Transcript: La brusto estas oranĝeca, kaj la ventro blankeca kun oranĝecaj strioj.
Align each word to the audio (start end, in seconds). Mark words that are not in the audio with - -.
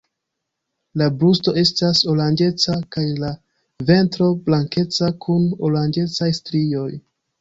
La 1.01 1.09
brusto 1.17 1.51
estas 1.63 2.01
oranĝeca, 2.13 2.77
kaj 2.95 3.05
la 3.25 3.29
ventro 3.91 4.31
blankeca 4.49 5.11
kun 5.27 5.45
oranĝecaj 5.69 6.33
strioj. 6.41 6.89